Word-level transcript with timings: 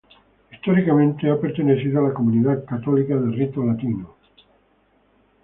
Históricamente, 0.51 1.29
ha 1.29 1.37
pertenecido 1.39 1.99
a 1.99 2.07
la 2.09 2.13
comunidad 2.15 2.65
católica 2.65 3.15
de 3.15 3.33
rito 3.35 3.63
latino. 3.63 4.15